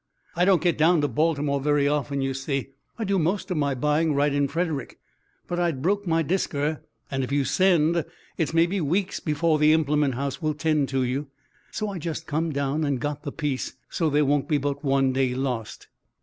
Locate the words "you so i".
11.03-11.99